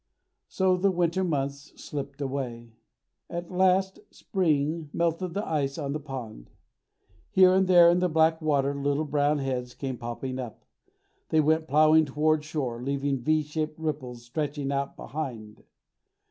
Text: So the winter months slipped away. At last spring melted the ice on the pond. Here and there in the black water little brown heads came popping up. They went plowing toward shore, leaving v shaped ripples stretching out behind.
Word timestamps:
So 0.47 0.77
the 0.77 0.89
winter 0.89 1.23
months 1.23 1.73
slipped 1.79 2.21
away. 2.21 2.73
At 3.29 3.51
last 3.51 3.99
spring 4.09 4.89
melted 4.93 5.35
the 5.35 5.47
ice 5.47 5.77
on 5.77 5.93
the 5.93 5.99
pond. 5.99 6.49
Here 7.29 7.53
and 7.53 7.67
there 7.67 7.87
in 7.91 7.99
the 7.99 8.09
black 8.09 8.41
water 8.41 8.73
little 8.73 9.05
brown 9.05 9.37
heads 9.37 9.75
came 9.75 9.97
popping 9.99 10.39
up. 10.39 10.65
They 11.29 11.39
went 11.39 11.67
plowing 11.67 12.05
toward 12.05 12.43
shore, 12.43 12.81
leaving 12.81 13.19
v 13.21 13.43
shaped 13.43 13.77
ripples 13.77 14.23
stretching 14.23 14.71
out 14.71 14.95
behind. 14.95 15.65